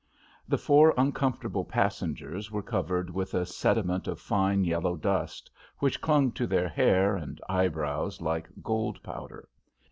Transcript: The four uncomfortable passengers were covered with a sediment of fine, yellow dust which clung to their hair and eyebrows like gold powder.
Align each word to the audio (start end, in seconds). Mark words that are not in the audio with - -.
The 0.47 0.57
four 0.57 0.95
uncomfortable 0.97 1.63
passengers 1.63 2.49
were 2.49 2.63
covered 2.63 3.11
with 3.11 3.35
a 3.35 3.45
sediment 3.45 4.07
of 4.07 4.19
fine, 4.19 4.63
yellow 4.63 4.95
dust 4.95 5.51
which 5.77 6.01
clung 6.01 6.31
to 6.31 6.47
their 6.47 6.67
hair 6.69 7.15
and 7.15 7.39
eyebrows 7.47 8.19
like 8.19 8.49
gold 8.63 9.03
powder. 9.03 9.47